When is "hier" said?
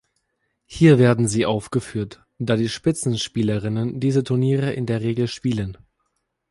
0.65-0.97